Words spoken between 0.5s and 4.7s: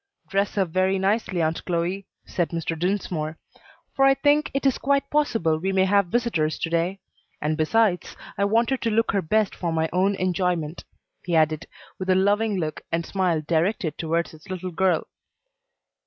her very nicely, Aunt Chloe," said Mr. Dinsmore, "for I think it